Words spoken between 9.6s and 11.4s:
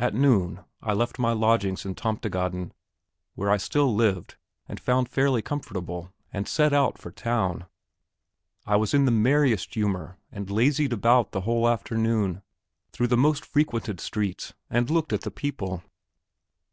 humour, and lazied about